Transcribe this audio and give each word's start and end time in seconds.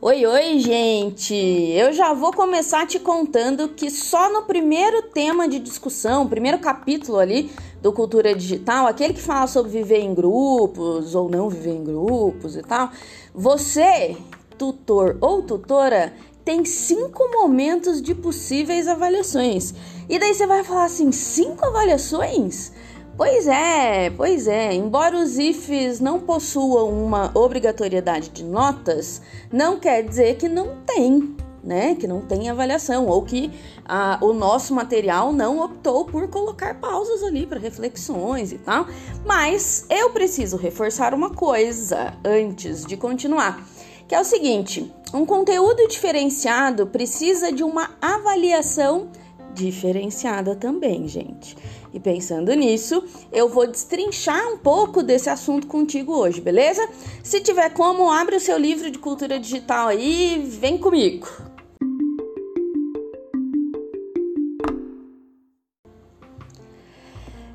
Oi, 0.00 0.24
oi, 0.24 0.58
gente! 0.60 1.34
Eu 1.34 1.92
já 1.92 2.14
vou 2.14 2.32
começar 2.32 2.86
te 2.86 2.98
contando 2.98 3.68
que 3.68 3.90
só 3.90 4.32
no 4.32 4.44
primeiro 4.44 5.02
tema 5.10 5.46
de 5.46 5.58
discussão, 5.58 6.26
primeiro 6.26 6.58
capítulo 6.58 7.18
ali 7.18 7.50
do 7.82 7.92
Cultura 7.92 8.34
Digital, 8.34 8.86
aquele 8.86 9.12
que 9.12 9.20
fala 9.20 9.46
sobre 9.46 9.72
viver 9.72 10.00
em 10.00 10.14
grupos 10.14 11.14
ou 11.14 11.28
não 11.28 11.50
viver 11.50 11.74
em 11.74 11.84
grupos 11.84 12.56
e 12.56 12.62
tal, 12.62 12.90
você, 13.34 14.16
tutor 14.56 15.18
ou 15.20 15.42
tutora, 15.42 16.14
tem 16.42 16.64
cinco 16.64 17.30
momentos 17.30 18.00
de 18.00 18.14
possíveis 18.14 18.88
avaliações. 18.88 19.74
E 20.08 20.18
daí 20.18 20.34
você 20.34 20.46
vai 20.46 20.64
falar 20.64 20.84
assim: 20.84 21.12
cinco 21.12 21.64
avaliações? 21.66 22.72
Pois 23.16 23.46
é, 23.46 24.10
pois 24.10 24.48
é. 24.48 24.74
Embora 24.74 25.16
os 25.16 25.38
IFs 25.38 26.00
não 26.00 26.18
possuam 26.18 26.90
uma 26.90 27.30
obrigatoriedade 27.32 28.28
de 28.30 28.42
notas, 28.42 29.22
não 29.52 29.78
quer 29.78 30.02
dizer 30.02 30.36
que 30.36 30.48
não 30.48 30.78
tem, 30.84 31.36
né? 31.62 31.94
Que 31.94 32.08
não 32.08 32.20
tem 32.20 32.50
avaliação 32.50 33.06
ou 33.06 33.22
que 33.22 33.52
a, 33.84 34.18
o 34.20 34.32
nosso 34.32 34.74
material 34.74 35.32
não 35.32 35.60
optou 35.60 36.04
por 36.04 36.26
colocar 36.26 36.74
pausas 36.80 37.22
ali 37.22 37.46
para 37.46 37.60
reflexões 37.60 38.50
e 38.50 38.58
tal. 38.58 38.88
Mas 39.24 39.86
eu 39.88 40.10
preciso 40.10 40.56
reforçar 40.56 41.14
uma 41.14 41.30
coisa 41.30 42.14
antes 42.24 42.84
de 42.84 42.96
continuar, 42.96 43.64
que 44.08 44.14
é 44.16 44.20
o 44.20 44.24
seguinte: 44.24 44.92
um 45.12 45.24
conteúdo 45.24 45.86
diferenciado 45.86 46.88
precisa 46.88 47.52
de 47.52 47.62
uma 47.62 47.90
avaliação 48.02 49.08
diferenciada 49.54 50.56
também, 50.56 51.06
gente. 51.06 51.56
E 51.94 52.00
pensando 52.00 52.52
nisso, 52.54 53.04
eu 53.30 53.48
vou 53.48 53.68
destrinchar 53.68 54.48
um 54.48 54.58
pouco 54.58 55.00
desse 55.00 55.30
assunto 55.30 55.68
contigo 55.68 56.12
hoje, 56.12 56.40
beleza? 56.40 56.88
Se 57.22 57.40
tiver 57.40 57.70
como, 57.70 58.10
abre 58.10 58.34
o 58.34 58.40
seu 58.40 58.58
livro 58.58 58.90
de 58.90 58.98
cultura 58.98 59.38
digital 59.38 59.86
aí 59.86 60.44
vem 60.60 60.76
comigo. 60.76 61.28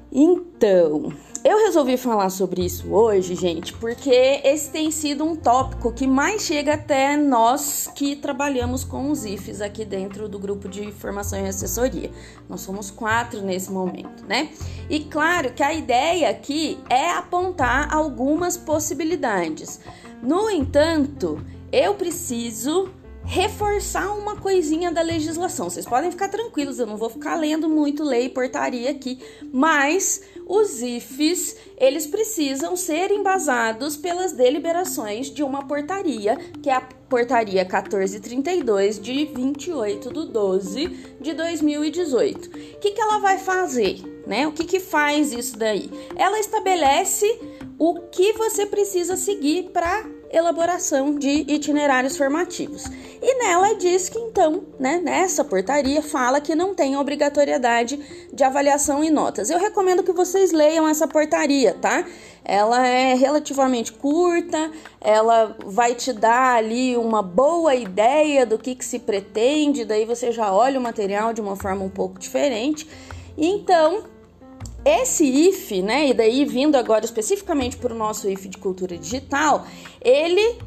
Então, 0.09 1.11
eu 1.43 1.57
resolvi 1.65 1.95
falar 1.95 2.29
sobre 2.29 2.65
isso 2.65 2.91
hoje, 2.93 3.35
gente, 3.35 3.73
porque 3.73 4.41
esse 4.43 4.69
tem 4.69 4.91
sido 4.91 5.23
um 5.23 5.35
tópico 5.35 5.91
que 5.91 6.05
mais 6.05 6.41
chega 6.41 6.73
até 6.73 7.15
nós 7.15 7.89
que 7.95 8.15
trabalhamos 8.15 8.83
com 8.83 9.09
os 9.09 9.23
IFs 9.23 9.61
aqui 9.61 9.85
dentro 9.85 10.27
do 10.27 10.37
grupo 10.37 10.67
de 10.67 10.91
formação 10.91 11.39
e 11.39 11.47
assessoria. 11.47 12.11
Nós 12.49 12.61
somos 12.61 12.91
quatro 12.91 13.41
nesse 13.41 13.71
momento, 13.71 14.25
né? 14.27 14.49
E 14.89 14.99
claro 15.01 15.53
que 15.53 15.63
a 15.63 15.73
ideia 15.73 16.29
aqui 16.29 16.77
é 16.89 17.11
apontar 17.11 17.93
algumas 17.93 18.57
possibilidades. 18.57 19.79
No 20.21 20.49
entanto, 20.49 21.39
eu 21.71 21.93
preciso 21.95 22.89
reforçar 23.29 24.11
uma 24.17 24.37
coisinha 24.37 24.91
da 24.91 25.03
legislação. 25.03 25.69
Vocês 25.69 25.85
podem 25.85 26.09
ficar 26.09 26.29
tranquilos, 26.29 26.79
eu 26.79 26.87
não 26.87 26.97
vou 26.97 27.11
ficar 27.11 27.35
lendo 27.35 27.69
muito 27.69 28.03
lei 28.03 28.25
e 28.25 28.29
portaria 28.29 28.89
aqui, 28.89 29.19
mas 29.53 30.23
os 30.47 30.81
IFs, 30.81 31.55
eles 31.77 32.07
precisam 32.07 32.75
ser 32.75 33.11
embasados 33.11 33.95
pelas 33.95 34.31
deliberações 34.31 35.27
de 35.27 35.43
uma 35.43 35.67
portaria, 35.67 36.37
que 36.63 36.71
é 36.71 36.73
a 36.73 36.81
portaria 36.81 37.61
1432 37.61 38.99
de 38.99 39.25
28 39.25 40.11
de 40.11 40.31
12 40.31 40.87
de 41.21 41.33
2018. 41.33 42.49
O 42.49 42.79
que, 42.79 42.91
que 42.91 42.99
ela 42.99 43.19
vai 43.19 43.37
fazer? 43.37 44.23
Né? 44.25 44.47
O 44.47 44.51
que, 44.51 44.63
que 44.63 44.79
faz 44.79 45.31
isso 45.31 45.55
daí? 45.55 45.91
Ela 46.15 46.39
estabelece 46.39 47.27
o 47.77 48.07
que 48.09 48.33
você 48.33 48.65
precisa 48.65 49.15
seguir 49.15 49.69
para 49.69 50.18
elaboração 50.29 51.15
de 51.15 51.45
itinerários 51.47 52.15
formativos. 52.15 52.85
E 53.21 53.35
nela 53.43 53.73
diz 53.75 54.07
que 54.07 54.19
então, 54.19 54.63
né, 54.79 55.01
nessa 55.03 55.43
portaria 55.43 56.01
fala 56.01 56.39
que 56.39 56.55
não 56.55 56.75
tem 56.75 56.95
obrigatoriedade 56.95 57.99
de 58.31 58.43
avaliação 58.43 59.03
e 59.03 59.09
notas. 59.09 59.49
Eu 59.49 59.59
recomendo 59.59 60.03
que 60.03 60.13
vocês 60.13 60.51
leiam 60.51 60.87
essa 60.87 61.07
portaria, 61.07 61.73
tá? 61.73 62.05
Ela 62.45 62.87
é 62.87 63.13
relativamente 63.15 63.91
curta, 63.91 64.71
ela 65.01 65.57
vai 65.65 65.93
te 65.93 66.13
dar 66.13 66.55
ali 66.57 66.95
uma 66.95 67.21
boa 67.21 67.75
ideia 67.75 68.45
do 68.45 68.57
que, 68.57 68.75
que 68.75 68.85
se 68.85 68.99
pretende, 68.99 69.83
daí 69.83 70.05
você 70.05 70.31
já 70.31 70.53
olha 70.53 70.79
o 70.79 70.83
material 70.83 71.33
de 71.33 71.41
uma 71.41 71.55
forma 71.55 71.83
um 71.83 71.89
pouco 71.89 72.17
diferente. 72.17 72.87
Então, 73.37 74.03
esse 74.89 75.23
IF, 75.25 75.81
né, 75.81 76.07
e 76.07 76.13
daí 76.13 76.45
vindo 76.45 76.75
agora 76.75 77.05
especificamente 77.05 77.77
para 77.77 77.93
o 77.93 77.97
nosso 77.97 78.29
IF 78.29 78.47
de 78.47 78.57
cultura 78.57 78.97
digital, 78.97 79.65
ele, 80.01 80.57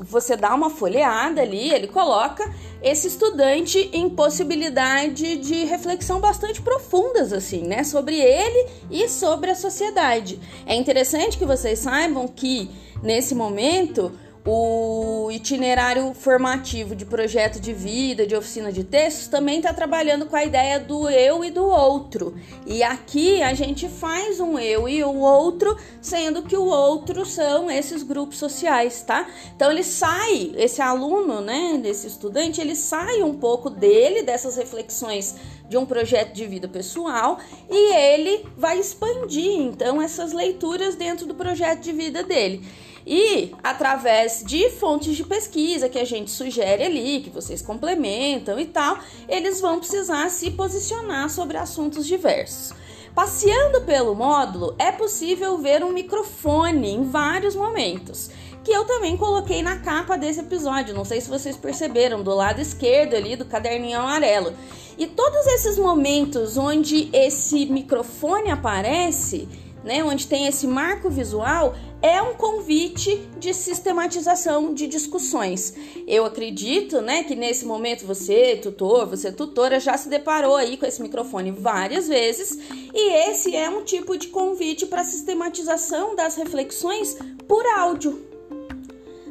você 0.00 0.36
dá 0.36 0.54
uma 0.54 0.70
folheada 0.70 1.40
ali, 1.40 1.72
ele 1.72 1.88
coloca 1.88 2.44
esse 2.82 3.08
estudante 3.08 3.90
em 3.92 4.08
possibilidade 4.10 5.36
de 5.38 5.64
reflexão 5.64 6.20
bastante 6.20 6.60
profundas, 6.60 7.32
assim, 7.32 7.62
né, 7.62 7.82
sobre 7.84 8.20
ele 8.20 8.68
e 8.90 9.08
sobre 9.08 9.50
a 9.50 9.54
sociedade. 9.54 10.38
É 10.66 10.74
interessante 10.74 11.38
que 11.38 11.46
vocês 11.46 11.78
saibam 11.78 12.28
que 12.28 12.70
nesse 13.02 13.34
momento 13.34 14.12
o 14.46 15.30
itinerário 15.30 16.12
formativo 16.12 16.94
de 16.94 17.06
projeto 17.06 17.58
de 17.58 17.72
vida, 17.72 18.26
de 18.26 18.36
oficina 18.36 18.70
de 18.70 18.84
textos, 18.84 19.26
também 19.26 19.56
está 19.56 19.72
trabalhando 19.72 20.26
com 20.26 20.36
a 20.36 20.44
ideia 20.44 20.78
do 20.78 21.08
eu 21.08 21.42
e 21.42 21.50
do 21.50 21.64
outro. 21.64 22.34
E 22.66 22.82
aqui 22.82 23.42
a 23.42 23.54
gente 23.54 23.88
faz 23.88 24.40
um 24.40 24.58
eu 24.58 24.86
e 24.86 25.02
o 25.02 25.14
outro, 25.18 25.76
sendo 26.00 26.42
que 26.42 26.56
o 26.56 26.66
outro 26.66 27.24
são 27.24 27.70
esses 27.70 28.02
grupos 28.02 28.36
sociais, 28.36 29.02
tá? 29.02 29.26
Então 29.56 29.70
ele 29.70 29.82
sai, 29.82 30.52
esse 30.56 30.82
aluno, 30.82 31.40
né, 31.40 31.78
desse 31.82 32.06
estudante, 32.06 32.60
ele 32.60 32.76
sai 32.76 33.22
um 33.22 33.34
pouco 33.34 33.70
dele, 33.70 34.22
dessas 34.22 34.56
reflexões 34.56 35.36
de 35.68 35.78
um 35.78 35.86
projeto 35.86 36.34
de 36.34 36.46
vida 36.46 36.68
pessoal, 36.68 37.38
e 37.70 37.94
ele 37.94 38.46
vai 38.58 38.78
expandir 38.78 39.58
então 39.58 40.02
essas 40.02 40.34
leituras 40.34 40.94
dentro 40.94 41.26
do 41.26 41.34
projeto 41.34 41.80
de 41.80 41.92
vida 41.92 42.22
dele. 42.22 42.62
E 43.06 43.52
através 43.62 44.42
de 44.44 44.70
fontes 44.70 45.14
de 45.14 45.24
pesquisa 45.24 45.88
que 45.88 45.98
a 45.98 46.04
gente 46.04 46.30
sugere 46.30 46.84
ali, 46.84 47.20
que 47.20 47.30
vocês 47.30 47.60
complementam 47.60 48.58
e 48.58 48.64
tal, 48.64 48.98
eles 49.28 49.60
vão 49.60 49.78
precisar 49.78 50.30
se 50.30 50.50
posicionar 50.50 51.28
sobre 51.28 51.58
assuntos 51.58 52.06
diversos. 52.06 52.72
Passeando 53.14 53.82
pelo 53.82 54.14
módulo, 54.14 54.74
é 54.78 54.90
possível 54.90 55.58
ver 55.58 55.84
um 55.84 55.92
microfone 55.92 56.90
em 56.90 57.04
vários 57.04 57.54
momentos, 57.54 58.28
que 58.64 58.72
eu 58.72 58.84
também 58.86 59.16
coloquei 59.16 59.62
na 59.62 59.78
capa 59.78 60.16
desse 60.16 60.40
episódio. 60.40 60.94
Não 60.94 61.04
sei 61.04 61.20
se 61.20 61.28
vocês 61.28 61.56
perceberam, 61.56 62.22
do 62.22 62.34
lado 62.34 62.60
esquerdo 62.60 63.14
ali 63.14 63.36
do 63.36 63.44
caderninho 63.44 64.00
amarelo. 64.00 64.52
E 64.96 65.06
todos 65.06 65.46
esses 65.46 65.78
momentos 65.78 66.56
onde 66.56 67.08
esse 67.12 67.66
microfone 67.66 68.50
aparece, 68.50 69.46
né, 69.84 70.02
onde 70.02 70.26
tem 70.26 70.46
esse 70.46 70.66
marco 70.66 71.10
visual, 71.10 71.74
é 72.00 72.20
um 72.20 72.34
convite 72.34 73.28
de 73.38 73.54
sistematização 73.54 74.74
de 74.74 74.86
discussões. 74.86 75.74
Eu 76.06 76.24
acredito, 76.24 77.00
né, 77.00 77.22
que 77.22 77.36
nesse 77.36 77.64
momento 77.64 78.06
você, 78.06 78.56
tutor, 78.56 79.06
você 79.06 79.30
tutora, 79.30 79.78
já 79.78 79.96
se 79.96 80.08
deparou 80.08 80.56
aí 80.56 80.76
com 80.76 80.86
esse 80.86 81.02
microfone 81.02 81.50
várias 81.50 82.08
vezes, 82.08 82.58
e 82.92 83.30
esse 83.30 83.54
é 83.54 83.68
um 83.68 83.84
tipo 83.84 84.16
de 84.16 84.28
convite 84.28 84.86
para 84.86 85.04
sistematização 85.04 86.16
das 86.16 86.36
reflexões 86.36 87.16
por 87.46 87.64
áudio. 87.66 88.33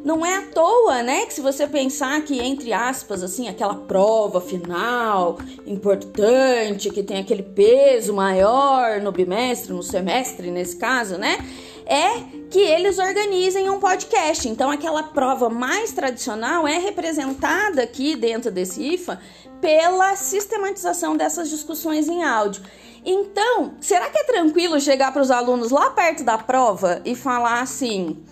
Não 0.03 0.25
é 0.25 0.35
à 0.35 0.41
toa, 0.41 1.01
né, 1.01 1.25
que 1.25 1.33
se 1.33 1.39
você 1.39 1.65
pensar 1.65 2.21
que 2.23 2.37
entre 2.37 2.73
aspas 2.73 3.23
assim, 3.23 3.47
aquela 3.47 3.75
prova 3.75 4.41
final 4.41 5.37
importante, 5.65 6.89
que 6.89 7.01
tem 7.01 7.19
aquele 7.19 7.43
peso 7.43 8.13
maior 8.13 8.99
no 8.99 9.13
bimestre, 9.13 9.71
no 9.71 9.81
semestre 9.81 10.51
nesse 10.51 10.75
caso, 10.75 11.17
né? 11.17 11.37
É 11.85 12.19
que 12.49 12.59
eles 12.59 12.99
organizem 12.99 13.69
um 13.69 13.79
podcast. 13.79 14.47
Então, 14.47 14.69
aquela 14.69 15.03
prova 15.03 15.49
mais 15.49 15.91
tradicional 15.91 16.67
é 16.67 16.77
representada 16.77 17.81
aqui 17.81 18.15
dentro 18.15 18.51
desse 18.51 18.81
IFA 18.81 19.19
pela 19.59 20.15
sistematização 20.15 21.15
dessas 21.15 21.49
discussões 21.49 22.07
em 22.09 22.23
áudio. 22.23 22.61
Então, 23.05 23.73
será 23.81 24.09
que 24.09 24.17
é 24.17 24.23
tranquilo 24.23 24.79
chegar 24.79 25.11
para 25.11 25.21
os 25.21 25.31
alunos 25.31 25.71
lá 25.71 25.89
perto 25.89 26.23
da 26.23 26.37
prova 26.37 27.01
e 27.03 27.15
falar 27.15 27.61
assim: 27.61 28.23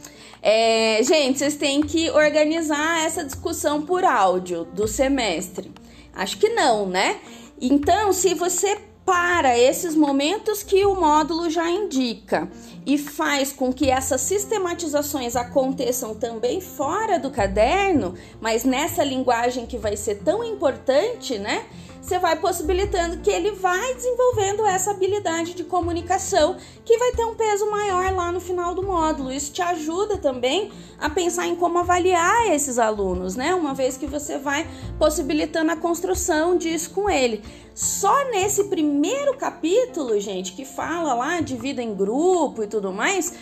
é, 0.41 1.01
gente, 1.03 1.39
vocês 1.39 1.55
têm 1.55 1.81
que 1.81 2.09
organizar 2.09 3.05
essa 3.05 3.23
discussão 3.23 3.81
por 3.83 4.03
áudio 4.03 4.65
do 4.65 4.87
semestre. 4.87 5.71
Acho 6.13 6.37
que 6.37 6.49
não, 6.49 6.87
né? 6.87 7.19
Então, 7.59 8.11
se 8.11 8.33
você 8.33 8.77
para 9.05 9.57
esses 9.57 9.95
momentos 9.95 10.63
que 10.63 10.85
o 10.85 10.95
módulo 10.95 11.49
já 11.49 11.69
indica 11.69 12.47
e 12.85 12.97
faz 12.97 13.51
com 13.51 13.73
que 13.73 13.89
essas 13.89 14.21
sistematizações 14.21 15.35
aconteçam 15.35 16.15
também 16.15 16.61
fora 16.61 17.19
do 17.19 17.29
caderno, 17.29 18.15
mas 18.39 18.63
nessa 18.63 19.03
linguagem 19.03 19.65
que 19.65 19.77
vai 19.77 19.97
ser 19.97 20.19
tão 20.19 20.43
importante, 20.43 21.37
né? 21.37 21.65
Você 22.01 22.17
vai 22.17 22.35
possibilitando 22.35 23.17
que 23.17 23.29
ele 23.29 23.51
vai 23.51 23.93
desenvolvendo 23.93 24.65
essa 24.65 24.89
habilidade 24.91 25.53
de 25.53 25.63
comunicação 25.63 26.57
que 26.83 26.97
vai 26.97 27.11
ter 27.11 27.23
um 27.23 27.35
peso 27.35 27.69
maior 27.69 28.11
lá 28.11 28.31
no 28.31 28.39
final 28.39 28.73
do 28.73 28.81
módulo. 28.81 29.31
Isso 29.31 29.53
te 29.53 29.61
ajuda 29.61 30.17
também 30.17 30.71
a 30.99 31.09
pensar 31.09 31.45
em 31.45 31.55
como 31.55 31.77
avaliar 31.77 32.51
esses 32.51 32.79
alunos, 32.79 33.35
né? 33.35 33.53
Uma 33.53 33.75
vez 33.75 33.97
que 33.97 34.07
você 34.07 34.39
vai 34.39 34.67
possibilitando 34.97 35.71
a 35.71 35.75
construção 35.75 36.57
disso 36.57 36.89
com 36.89 37.07
ele. 37.07 37.43
Só 37.75 38.25
nesse 38.31 38.63
primeiro 38.65 39.37
capítulo, 39.37 40.19
gente, 40.19 40.53
que 40.53 40.65
fala 40.65 41.13
lá 41.13 41.39
de 41.39 41.55
vida 41.55 41.83
em 41.83 41.93
grupo 41.93 42.63
e 42.63 42.67
tudo 42.67 42.91
mais, 42.91 43.33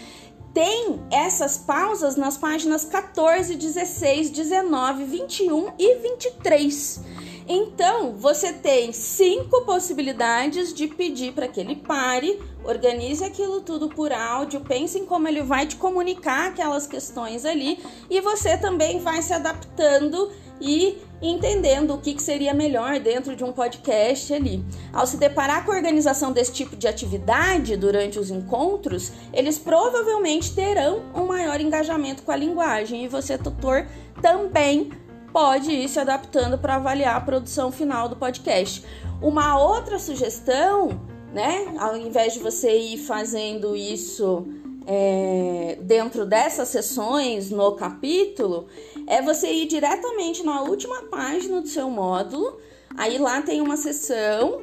tem 0.54 1.00
essas 1.10 1.58
pausas 1.58 2.18
nas 2.18 2.38
páginas 2.38 2.84
14, 2.84 3.56
16, 3.56 4.30
19, 4.32 5.06
21 5.06 5.72
e 5.80 5.96
23. 5.96 7.02
Então, 7.51 8.13
você 8.13 8.54
tem 8.54 8.94
cinco 8.94 9.63
possibilidades 9.63 10.72
de 10.72 10.86
pedir 10.88 11.34
para 11.34 11.48
que 11.48 11.60
ele 11.60 11.75
pare, 11.75 12.40
organize 12.63 13.24
aquilo 13.24 13.62
tudo 13.62 13.90
por 13.90 14.13
áudio, 14.13 14.62
pense 14.62 15.00
em 15.00 15.06
como 15.07 15.28
ele 15.28 15.42
vai 15.42 15.66
te 15.66 15.75
comunicar 15.75 16.50
aquelas 16.50 16.86
questões 16.86 17.46
ali 17.46 17.80
e 18.07 18.22
você 18.22 18.56
também 18.56 19.00
vai 19.00 19.24
se 19.24 19.34
adaptando 19.34 20.31
e 20.62 21.00
entendendo 21.19 21.96
o 21.96 21.98
que, 21.98 22.13
que 22.13 22.22
seria 22.22 22.54
melhor 22.54 23.00
dentro 23.00 23.36
de 23.36 23.44
um 23.44 23.52
podcast 23.52 24.31
ali. 24.31 24.63
Ao 24.94 25.07
se 25.07 25.18
deparar 25.18 25.66
com 25.66 25.72
a 25.72 25.75
organização 25.75 26.31
desse 26.31 26.54
tipo 26.54 26.75
de 26.75 26.88
atividade 26.88 27.75
durante 27.75 28.19
os 28.19 28.30
encontros, 28.30 29.12
eles 29.34 29.57
provavelmente 29.57 30.54
terão 30.54 31.02
um 31.16 31.25
maior 31.25 31.60
engajamento 31.60 32.22
com 32.22 32.31
a 32.31 32.36
linguagem 32.36 33.06
e 33.06 33.07
você, 33.07 33.40
tutor, 33.40 33.88
também 34.22 34.92
pode 35.31 35.72
ir 35.72 35.88
se 35.88 36.00
adaptando 36.00 36.58
para 36.58 36.76
avaliar 36.76 37.16
a 37.16 37.22
produção 37.22 37.72
final 37.72 38.10
do 38.10 38.16
podcast. 38.16 38.84
Uma 39.22 39.60
outra 39.60 40.00
sugestão, 40.00 41.02
né, 41.34 41.74
ao 41.78 41.96
invés 41.96 42.34
de 42.34 42.40
você 42.40 42.78
ir 42.78 42.98
fazendo 42.98 43.76
isso 43.76 44.46
é, 44.88 45.78
dentro 45.81 46.26
dessas 46.26 46.70
sessões 46.70 47.52
no 47.52 47.74
capítulo, 47.74 48.68
é 49.06 49.22
você 49.22 49.52
ir 49.52 49.68
diretamente 49.68 50.44
na 50.44 50.62
última 50.62 51.04
página 51.04 51.62
do 51.62 51.68
seu 51.68 51.90
módulo. 51.90 52.58
Aí 52.98 53.18
lá 53.18 53.42
tem 53.42 53.62
uma 53.62 53.78
sessão 53.78 54.62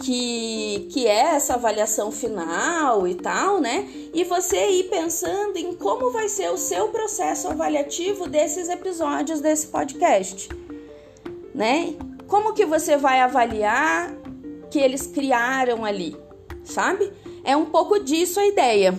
que, 0.00 0.88
que 0.92 1.06
é 1.06 1.34
essa 1.34 1.54
avaliação 1.54 2.12
final 2.12 3.06
e 3.06 3.14
tal, 3.14 3.60
né? 3.60 3.88
E 4.12 4.24
você 4.24 4.68
ir 4.70 4.84
pensando 4.84 5.56
em 5.56 5.74
como 5.74 6.10
vai 6.10 6.28
ser 6.28 6.50
o 6.50 6.58
seu 6.58 6.88
processo 6.88 7.48
avaliativo 7.48 8.28
desses 8.28 8.68
episódios 8.68 9.40
desse 9.40 9.68
podcast, 9.68 10.48
né? 11.54 11.94
Como 12.26 12.52
que 12.52 12.64
você 12.64 12.96
vai 12.96 13.20
avaliar 13.20 14.14
que 14.70 14.78
eles 14.78 15.06
criaram 15.06 15.84
ali, 15.84 16.16
sabe? 16.64 17.12
É 17.44 17.56
um 17.56 17.66
pouco 17.66 17.98
disso 17.98 18.40
a 18.40 18.46
ideia. 18.46 18.94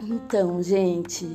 Então, 0.00 0.62
gente, 0.62 1.26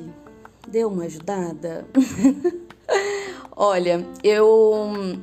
deu 0.68 0.89
uma 0.89 1.04
ajudada? 1.04 1.86
Olha, 3.56 4.06
eu 4.24 5.19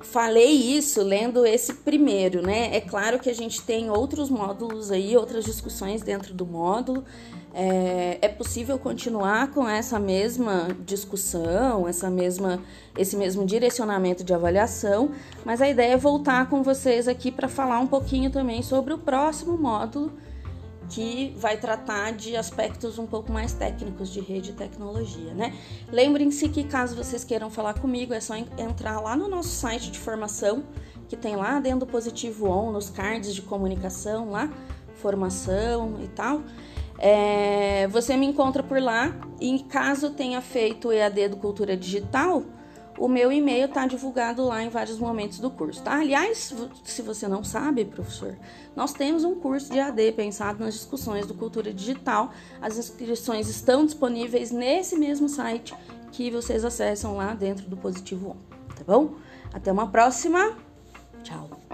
falei 0.00 0.50
isso 0.50 1.02
lendo 1.02 1.44
esse 1.44 1.74
primeiro, 1.74 2.40
né? 2.40 2.74
É 2.74 2.80
claro 2.80 3.18
que 3.18 3.28
a 3.28 3.34
gente 3.34 3.62
tem 3.62 3.90
outros 3.90 4.30
módulos 4.30 4.90
aí, 4.90 5.16
outras 5.16 5.44
discussões 5.44 6.02
dentro 6.02 6.32
do 6.32 6.46
módulo. 6.46 7.04
É, 7.52 8.18
é, 8.22 8.28
possível 8.28 8.78
continuar 8.78 9.50
com 9.50 9.68
essa 9.68 9.98
mesma 9.98 10.68
discussão, 10.84 11.88
essa 11.88 12.08
mesma, 12.08 12.62
esse 12.96 13.16
mesmo 13.16 13.44
direcionamento 13.44 14.22
de 14.22 14.32
avaliação, 14.32 15.10
mas 15.44 15.60
a 15.60 15.68
ideia 15.68 15.94
é 15.94 15.96
voltar 15.96 16.48
com 16.48 16.62
vocês 16.62 17.08
aqui 17.08 17.32
para 17.32 17.48
falar 17.48 17.80
um 17.80 17.86
pouquinho 17.86 18.30
também 18.30 18.62
sobre 18.62 18.94
o 18.94 18.98
próximo 18.98 19.58
módulo 19.58 20.12
que 20.88 21.34
vai 21.36 21.56
tratar 21.56 22.12
de 22.12 22.36
aspectos 22.36 22.98
um 22.98 23.06
pouco 23.06 23.30
mais 23.30 23.52
técnicos 23.52 24.10
de 24.10 24.20
rede 24.20 24.50
e 24.50 24.52
tecnologia, 24.54 25.34
né? 25.34 25.54
Lembrem-se 25.92 26.48
que 26.48 26.64
caso 26.64 26.96
vocês 26.96 27.24
queiram 27.24 27.50
falar 27.50 27.74
comigo, 27.74 28.14
é 28.14 28.20
só 28.20 28.34
entrar 28.36 29.00
lá 29.00 29.14
no 29.14 29.28
nosso 29.28 29.50
site 29.50 29.90
de 29.90 29.98
formação, 29.98 30.64
que 31.08 31.16
tem 31.16 31.36
lá 31.36 31.60
dentro 31.60 31.80
do 31.80 31.86
Positivo 31.86 32.48
On, 32.48 32.72
nos 32.72 32.90
cards 32.90 33.34
de 33.34 33.42
comunicação 33.42 34.30
lá, 34.30 34.50
formação 34.96 35.98
e 36.02 36.08
tal. 36.08 36.42
É, 36.98 37.86
você 37.88 38.16
me 38.16 38.26
encontra 38.26 38.62
por 38.62 38.82
lá 38.82 39.14
e 39.40 39.60
caso 39.64 40.10
tenha 40.10 40.40
feito 40.40 40.92
EAD 40.92 41.28
do 41.28 41.36
Cultura 41.36 41.76
Digital, 41.76 42.42
o 42.98 43.08
meu 43.08 43.30
e-mail 43.30 43.66
está 43.66 43.86
divulgado 43.86 44.44
lá 44.44 44.62
em 44.62 44.68
vários 44.68 44.98
momentos 44.98 45.38
do 45.38 45.50
curso, 45.50 45.82
tá? 45.82 45.98
Aliás, 45.98 46.52
se 46.84 47.02
você 47.02 47.28
não 47.28 47.44
sabe, 47.44 47.84
professor, 47.84 48.36
nós 48.74 48.92
temos 48.92 49.24
um 49.24 49.34
curso 49.34 49.70
de 49.72 49.78
AD 49.78 50.12
pensado 50.12 50.62
nas 50.62 50.74
discussões 50.74 51.26
do 51.26 51.34
Cultura 51.34 51.72
Digital. 51.72 52.32
As 52.60 52.76
inscrições 52.76 53.48
estão 53.48 53.84
disponíveis 53.84 54.50
nesse 54.50 54.96
mesmo 54.96 55.28
site 55.28 55.74
que 56.12 56.30
vocês 56.30 56.64
acessam 56.64 57.16
lá 57.16 57.34
dentro 57.34 57.68
do 57.68 57.76
Positivo 57.76 58.30
On, 58.30 58.36
tá 58.74 58.84
bom? 58.86 59.14
Até 59.52 59.70
uma 59.70 59.88
próxima. 59.88 60.56
Tchau. 61.22 61.67